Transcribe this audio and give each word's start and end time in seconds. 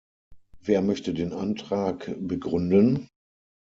Wer 0.61 0.81
möchte 0.81 1.13
den 1.13 1.31
Antrag 1.31 2.15
begründen? 2.17 3.07